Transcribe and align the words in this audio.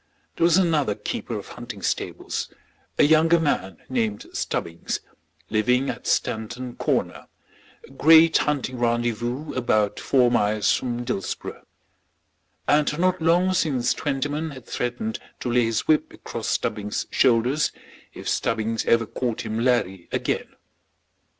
There 0.35 0.45
was 0.45 0.57
another 0.57 0.95
keeper 0.95 1.35
of 1.37 1.49
hunting 1.49 1.83
stables, 1.83 2.49
a 2.97 3.03
younger 3.03 3.39
man, 3.39 3.77
named 3.87 4.25
Stubbings, 4.33 4.99
living 5.51 5.91
at 5.91 6.07
Stanton 6.07 6.75
Corner, 6.75 7.27
a 7.87 7.91
great 7.91 8.35
hunting 8.37 8.79
rendezvous 8.79 9.53
about 9.53 9.99
four 9.99 10.31
miles 10.31 10.73
from 10.73 11.03
Dillsborough; 11.03 11.67
and 12.67 12.97
not 12.97 13.21
long 13.21 13.53
since 13.53 13.93
Twentyman 13.93 14.49
had 14.49 14.65
threatened 14.65 15.19
to 15.39 15.51
lay 15.51 15.65
his 15.65 15.87
whip 15.87 16.11
across 16.11 16.47
Stubbings' 16.47 17.05
shoulders 17.11 17.71
if 18.11 18.27
Stubbings 18.27 18.83
ever 18.87 19.05
called 19.05 19.41
him 19.41 19.59
"Larry" 19.59 20.09
again. 20.11 20.55